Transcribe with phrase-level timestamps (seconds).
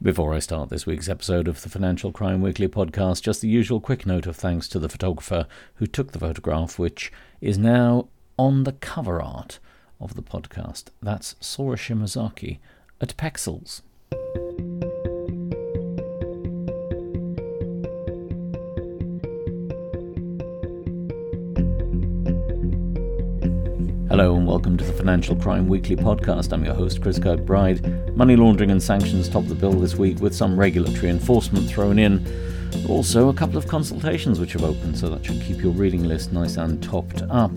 [0.00, 3.80] Before I start this week's episode of the Financial Crime Weekly podcast, just the usual
[3.80, 7.10] quick note of thanks to the photographer who took the photograph, which
[7.40, 8.06] is now
[8.38, 9.58] on the cover art
[10.00, 10.90] of the podcast.
[11.02, 12.60] That's Sora Shimazaki
[13.00, 13.82] at Pexels.
[24.10, 26.54] Hello and welcome to the Financial Crime Weekly podcast.
[26.54, 28.16] I'm your host, Chris Kirkbride.
[28.16, 32.26] Money laundering and sanctions top the bill this week with some regulatory enforcement thrown in.
[32.88, 36.32] Also, a couple of consultations which have opened, so that should keep your reading list
[36.32, 37.52] nice and topped up.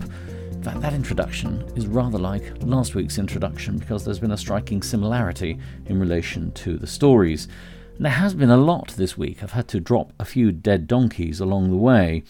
[0.50, 4.82] In fact, that introduction is rather like last week's introduction because there's been a striking
[4.82, 7.48] similarity in relation to the stories.
[7.96, 9.42] And there has been a lot this week.
[9.42, 12.24] I've had to drop a few dead donkeys along the way.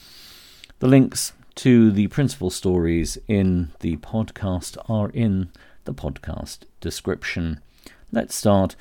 [0.79, 5.51] The links to the principal stories in the podcast are in
[5.85, 7.61] the podcast description.
[8.11, 8.77] Let's start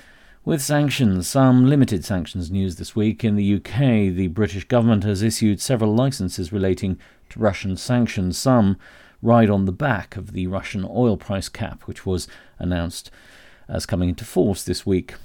[0.46, 1.28] with sanctions.
[1.28, 3.24] Some limited sanctions news this week.
[3.24, 6.98] In the UK, the British government has issued several licenses relating
[7.30, 8.38] to Russian sanctions.
[8.38, 8.78] Some
[9.22, 13.12] ride on the back of the Russian oil price cap, which was announced
[13.68, 15.16] as coming into force this week.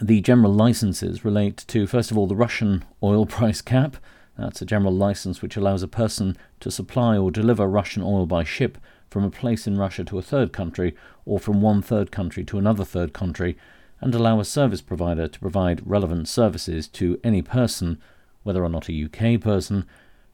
[0.00, 3.96] The general licenses relate to, first of all, the Russian oil price cap
[4.36, 8.44] that's a general license which allows a person to supply or deliver Russian oil by
[8.44, 8.78] ship
[9.10, 12.58] from a place in Russia to a third country or from one third country to
[12.58, 13.56] another third country
[14.00, 17.98] and allow a service provider to provide relevant services to any person,
[18.42, 19.86] whether or not a UK person,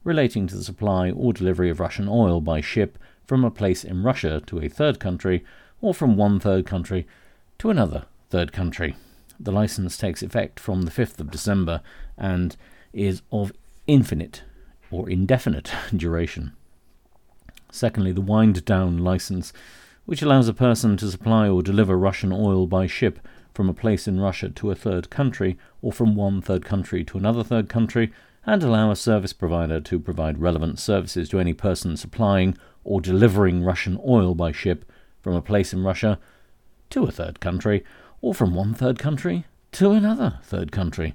[0.03, 4.03] relating to the supply or delivery of Russian oil by ship from a place in
[4.03, 5.45] Russia to a third country
[5.79, 7.07] or from one third country
[7.59, 8.95] to another third country.
[9.39, 11.81] The license takes effect from the 5th of December
[12.17, 12.55] and
[12.93, 13.53] is of
[13.91, 14.43] infinite
[14.89, 16.53] or indefinite duration.
[17.71, 19.51] Secondly, the wind down license,
[20.05, 23.19] which allows a person to supply or deliver Russian oil by ship
[23.53, 27.17] from a place in Russia to a third country or from one third country to
[27.17, 28.13] another third country,
[28.45, 33.63] and allow a service provider to provide relevant services to any person supplying or delivering
[33.63, 34.89] Russian oil by ship
[35.21, 36.17] from a place in Russia
[36.89, 37.83] to a third country
[38.21, 41.13] or from one third country to another third country.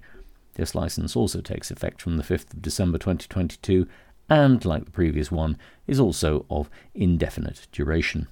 [0.56, 3.86] This license also takes effect from the 5th of December 2022
[4.28, 5.56] and, like the previous one,
[5.86, 8.26] is also of indefinite duration.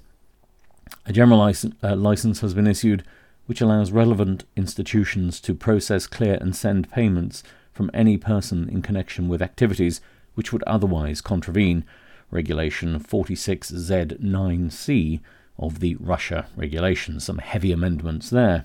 [1.07, 3.05] A general license, uh, license has been issued
[3.47, 7.43] which allows relevant institutions to process, clear, and send payments
[7.73, 10.01] from any person in connection with activities
[10.35, 11.85] which would otherwise contravene
[12.31, 15.21] Regulation 46Z9C
[15.59, 17.25] of the Russia regulations.
[17.25, 18.65] Some heavy amendments there.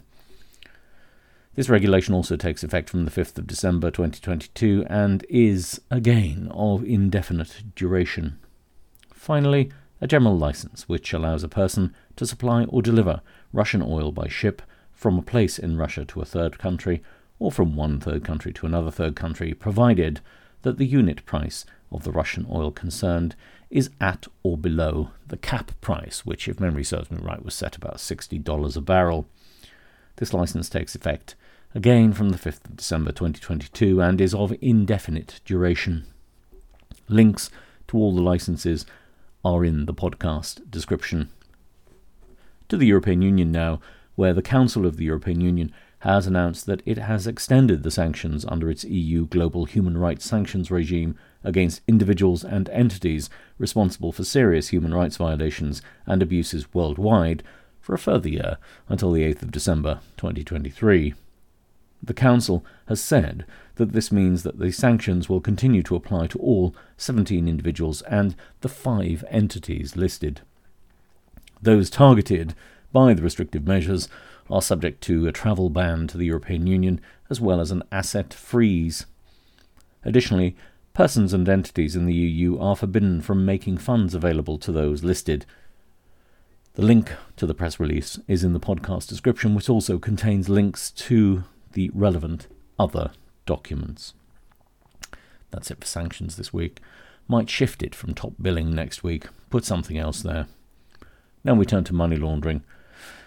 [1.59, 6.85] This regulation also takes effect from the 5th of December 2022 and is, again, of
[6.85, 8.39] indefinite duration.
[9.13, 13.19] Finally, a general license, which allows a person to supply or deliver
[13.51, 14.61] Russian oil by ship
[14.93, 17.03] from a place in Russia to a third country
[17.39, 20.21] or from one third country to another third country, provided
[20.61, 23.35] that the unit price of the Russian oil concerned
[23.69, 27.75] is at or below the cap price, which, if memory serves me right, was set
[27.75, 29.27] about $60 a barrel.
[30.15, 31.35] This license takes effect
[31.75, 36.05] again from the 5th of December 2022, and is of indefinite duration.
[37.07, 37.51] Links
[37.87, 38.85] to all the licenses
[39.45, 41.29] are in the podcast description.
[42.69, 43.79] To the European Union now,
[44.15, 48.45] where the Council of the European Union has announced that it has extended the sanctions
[48.47, 54.69] under its EU global human rights sanctions regime against individuals and entities responsible for serious
[54.69, 57.43] human rights violations and abuses worldwide
[57.79, 58.57] for a further year
[58.87, 61.13] until the 8th of December 2023.
[62.01, 63.45] The Council has said
[63.75, 68.35] that this means that the sanctions will continue to apply to all 17 individuals and
[68.61, 70.41] the five entities listed.
[71.61, 72.55] Those targeted
[72.91, 74.07] by the restrictive measures
[74.49, 78.33] are subject to a travel ban to the European Union as well as an asset
[78.33, 79.05] freeze.
[80.03, 80.55] Additionally,
[80.93, 85.45] persons and entities in the EU are forbidden from making funds available to those listed.
[86.73, 90.91] The link to the press release is in the podcast description, which also contains links
[90.91, 91.43] to
[91.73, 93.11] the relevant other
[93.45, 94.13] documents.
[95.51, 96.79] That's it for sanctions this week.
[97.27, 100.47] Might shift it from top billing next week, put something else there.
[101.43, 102.63] Now we turn to money laundering.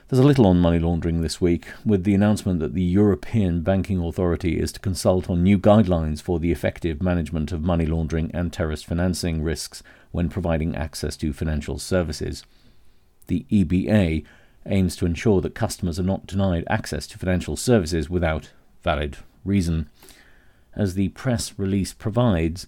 [0.09, 3.99] There's a little on money laundering this week, with the announcement that the European Banking
[4.05, 8.53] Authority is to consult on new guidelines for the effective management of money laundering and
[8.53, 12.45] terrorist financing risks when providing access to financial services.
[13.29, 14.25] The EBA
[14.67, 18.51] aims to ensure that customers are not denied access to financial services without
[18.83, 19.89] valid reason.
[20.75, 22.67] As the press release provides,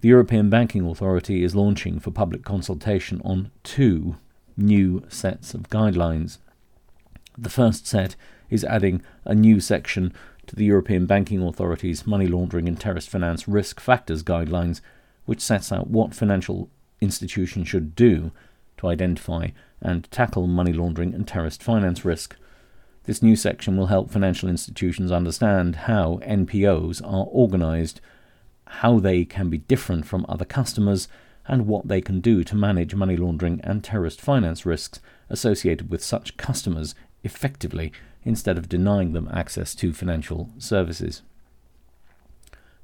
[0.00, 4.16] the European Banking Authority is launching for public consultation on two
[4.56, 6.38] new sets of guidelines.
[7.38, 8.16] The first set
[8.50, 10.12] is adding a new section
[10.46, 14.80] to the European Banking Authority's Money Laundering and Terrorist Finance Risk Factors Guidelines,
[15.24, 16.68] which sets out what financial
[17.00, 18.32] institutions should do
[18.82, 19.48] to identify
[19.80, 22.36] and tackle money laundering and terrorist finance risk.
[23.04, 28.00] This new section will help financial institutions understand how NPOs are organized,
[28.66, 31.08] how they can be different from other customers,
[31.46, 36.04] and what they can do to manage money laundering and terrorist finance risks associated with
[36.04, 36.94] such customers
[37.24, 37.92] effectively
[38.24, 41.22] instead of denying them access to financial services.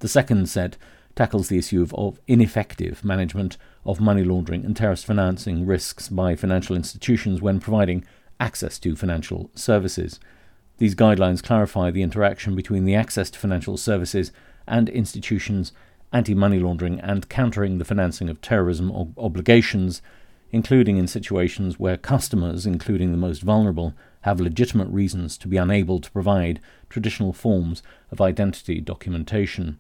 [0.01, 0.77] The second set
[1.19, 6.37] tackles the issue of, of, ineffective management of money laundering and terrorist financing risks by
[6.37, 8.05] financial institutions when providing
[8.39, 10.21] access to financial services.
[10.77, 14.31] These guidelines clarify the interaction between the access to financial services
[14.69, 15.73] and institutions,
[16.13, 20.01] anti money laundering, and countering the financing of terrorism ob- obligations,
[20.53, 25.99] including in situations where customers, including the most vulnerable, have legitimate reasons to be unable
[25.99, 27.83] to provide traditional forms
[28.13, 29.79] of identity documentation.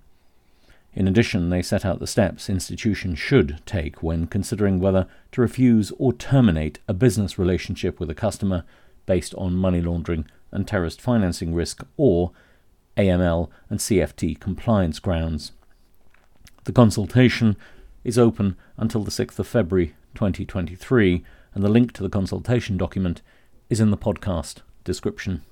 [0.99, 5.93] In addition, they set out the steps institutions should take when considering whether to refuse
[5.97, 8.65] or terminate a business relationship with a customer
[9.07, 12.33] based on money laundering and terrorist financing risk or
[12.97, 15.53] AML and CFT compliance grounds.
[16.65, 17.55] The consultation
[18.03, 21.25] is open until the 6th of February 2023,
[21.55, 23.23] and the link to the consultation document
[23.71, 25.43] is in the podcast description.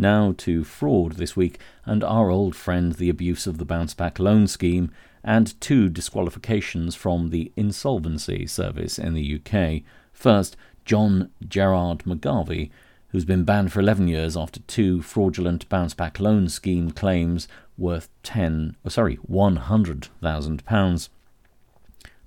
[0.00, 4.18] Now to fraud this week, and our old friend, the abuse of the bounce back
[4.18, 4.90] loan scheme,
[5.22, 9.82] and two disqualifications from the insolvency service in the UK.
[10.14, 10.56] First,
[10.86, 12.70] John Gerard McGarvey,
[13.08, 18.08] who's been banned for 11 years after two fraudulent bounce back loan scheme claims worth
[18.22, 21.10] 10, oh, sorry, 100,000 pounds.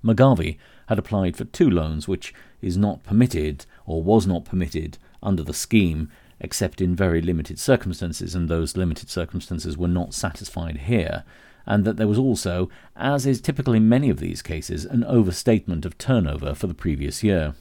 [0.04, 2.32] McGarvey had applied for two loans which
[2.62, 6.08] is not permitted or was not permitted under the scheme
[6.40, 11.24] except in very limited circumstances, and those limited circumstances were not satisfied here,
[11.66, 15.86] and that there was also, as is typical in many of these cases, an overstatement
[15.86, 17.54] of turnover for the previous year.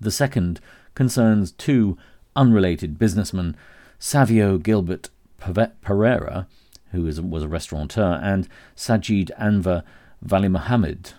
[0.00, 0.60] The second
[0.94, 1.96] concerns two
[2.36, 3.56] unrelated businessmen,
[3.98, 5.08] Savio Gilbert
[5.38, 6.46] Pereira,
[6.92, 9.82] who was a restaurateur, and Sajid Anwar
[10.20, 11.12] Vali Mohammed.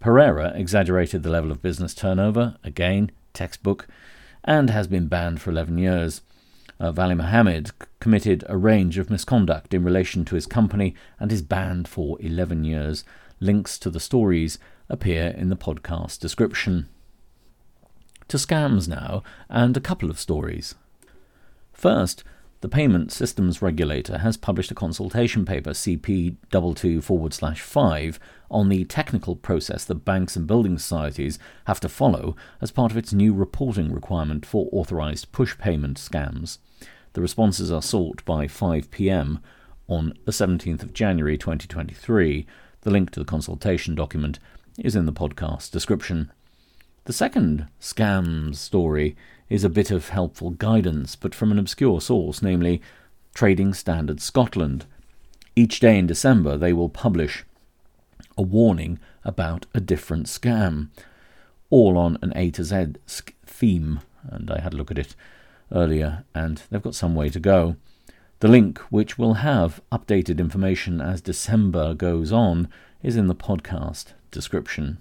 [0.00, 3.86] Pereira exaggerated the level of business turnover, again, textbook,
[4.44, 6.22] and has been banned for 11 years.
[6.78, 11.42] Uh, Vali Mohammed committed a range of misconduct in relation to his company and is
[11.42, 13.04] banned for 11 years.
[13.38, 14.58] Links to the stories
[14.88, 16.88] appear in the podcast description.
[18.28, 20.74] To scams now, and a couple of stories.
[21.72, 22.22] First,
[22.60, 28.20] the Payment Systems Regulator has published a consultation paper, CP22 forward slash 5,
[28.50, 32.98] on the technical process that banks and building societies have to follow as part of
[32.98, 36.58] its new reporting requirement for authorized push payment scams.
[37.14, 39.40] The responses are sought by 5 pm
[39.88, 42.46] on the 17th of January 2023.
[42.82, 44.38] The link to the consultation document
[44.78, 46.30] is in the podcast description.
[47.04, 49.16] The second scam story
[49.48, 52.82] is a bit of helpful guidance, but from an obscure source, namely
[53.34, 54.84] Trading Standard Scotland.
[55.56, 57.44] Each day in December, they will publish
[58.36, 60.88] a warning about a different scam,
[61.70, 62.94] all on an A to Z
[63.46, 64.00] theme.
[64.24, 65.16] And I had a look at it
[65.72, 67.76] earlier, and they've got some way to go.
[68.40, 72.68] The link, which will have updated information as December goes on,
[73.02, 74.98] is in the podcast description.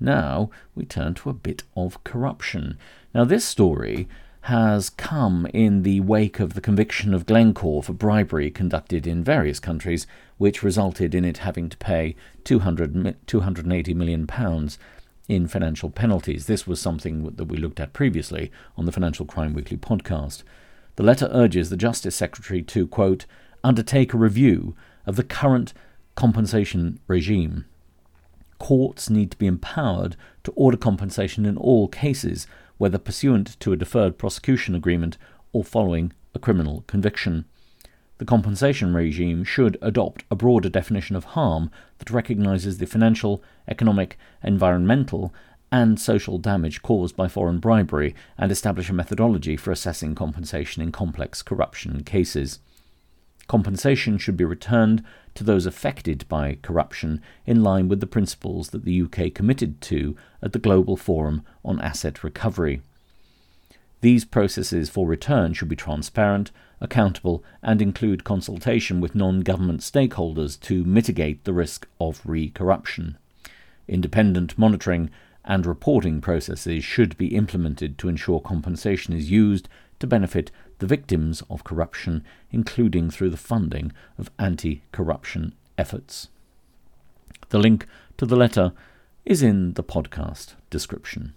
[0.00, 2.78] Now we turn to a bit of corruption.
[3.14, 4.08] Now, this story
[4.42, 9.60] has come in the wake of the conviction of Glencore for bribery conducted in various
[9.60, 10.06] countries,
[10.38, 14.78] which resulted in it having to pay 200, 280 million pounds
[15.28, 16.46] in financial penalties.
[16.46, 20.42] This was something that we looked at previously on the Financial Crime Weekly podcast.
[20.96, 23.26] The letter urges the Justice Secretary to, quote,
[23.62, 24.74] undertake a review
[25.06, 25.74] of the current
[26.14, 27.66] compensation regime
[28.60, 30.14] courts need to be empowered
[30.44, 32.46] to order compensation in all cases,
[32.78, 35.18] whether pursuant to a deferred prosecution agreement
[35.52, 37.44] or following a criminal conviction.
[38.18, 44.18] The compensation regime should adopt a broader definition of harm that recognizes the financial, economic,
[44.44, 45.34] environmental,
[45.72, 50.92] and social damage caused by foreign bribery and establish a methodology for assessing compensation in
[50.92, 52.58] complex corruption cases.
[53.46, 55.02] Compensation should be returned
[55.34, 60.16] to those affected by corruption in line with the principles that the UK committed to
[60.42, 62.82] at the Global Forum on Asset Recovery.
[64.00, 70.58] These processes for return should be transparent, accountable, and include consultation with non government stakeholders
[70.60, 73.18] to mitigate the risk of re corruption.
[73.86, 75.10] Independent monitoring
[75.44, 79.68] and reporting processes should be implemented to ensure compensation is used
[79.98, 86.28] to benefit the victims of corruption, including through the funding of anti corruption efforts.
[87.50, 87.86] The link
[88.18, 88.72] to the letter
[89.24, 91.34] is in the podcast description.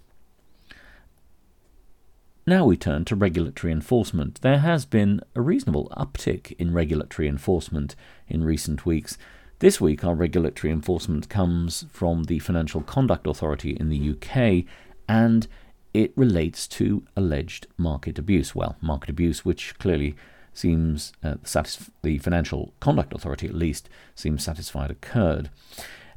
[2.45, 4.41] Now we turn to regulatory enforcement.
[4.41, 7.95] There has been a reasonable uptick in regulatory enforcement
[8.27, 9.17] in recent weeks.
[9.59, 14.65] This week, our regulatory enforcement comes from the Financial Conduct Authority in the UK,
[15.07, 15.47] and
[15.93, 18.55] it relates to alleged market abuse.
[18.55, 20.15] Well, market abuse, which clearly
[20.53, 25.49] seems uh, satisf- the Financial Conduct Authority, at least, seems satisfied occurred.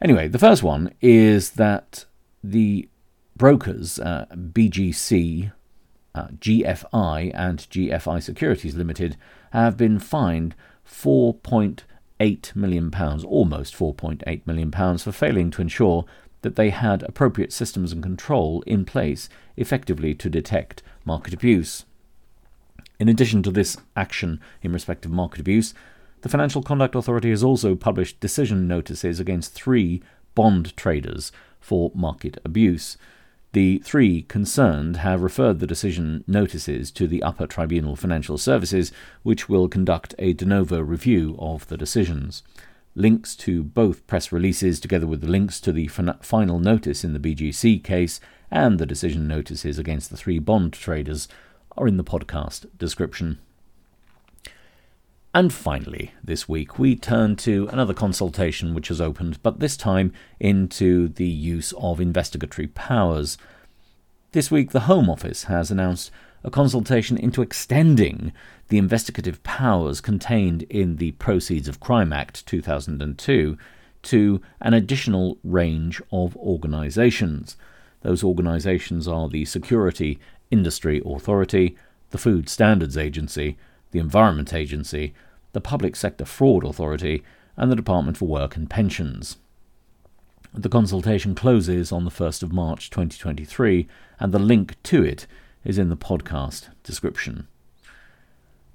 [0.01, 2.05] Anyway, the first one is that
[2.45, 2.89] the
[3.37, 5.53] brokers, uh, BGC,
[6.15, 9.17] uh, GFI, and GFI Securities Limited,
[9.53, 10.55] have been fined
[10.87, 16.05] 4.8 million pounds, almost 4.8 million pounds, for failing to ensure
[16.47, 21.85] that they had appropriate systems and control in place effectively to detect market abuse.
[23.01, 25.75] In addition to this action in respect of market abuse,
[26.21, 30.01] the Financial Conduct Authority has also published decision notices against three
[30.37, 32.97] bond traders for market abuse.
[33.53, 38.93] The three concerned have referred the decision notices to the Upper Tribunal Financial Services,
[39.25, 42.45] which will conduct a de novo review of the decisions.
[42.99, 47.13] Links to both press releases, together with the links to the fin- final notice in
[47.13, 51.29] the BGC case and the decision notices against the three bond traders,
[51.77, 53.39] are in the podcast description.
[55.35, 60.15] And finally, this week, we turn to another consultation which has opened, but this time
[60.41, 63.37] into the use of investigatory powers.
[64.33, 66.11] This week, the Home Office has announced
[66.43, 68.33] a consultation into extending
[68.69, 73.57] the investigative powers contained in the Proceeds of Crime Act 2002
[74.03, 77.57] to an additional range of organisations.
[78.03, 80.19] Those organisations are the Security
[80.51, 81.77] Industry Authority,
[82.11, 83.57] the Food Standards Agency,
[83.91, 85.15] the Environment Agency,
[85.53, 87.23] the Public Sector Fraud Authority,
[87.57, 89.39] and the Department for Work and Pensions.
[90.53, 93.87] The consultation closes on the 1st of March 2023,
[94.21, 95.27] and the link to it
[95.65, 97.49] is in the podcast description.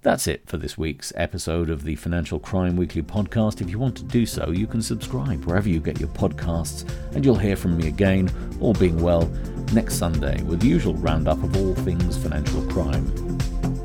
[0.03, 3.61] That's it for this week's episode of the Financial Crime Weekly podcast.
[3.61, 7.23] If you want to do so, you can subscribe wherever you get your podcasts, and
[7.23, 9.27] you'll hear from me again, all being well,
[9.73, 13.05] next Sunday with the usual roundup of all things financial crime.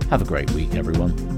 [0.08, 1.35] Have a great week, everyone.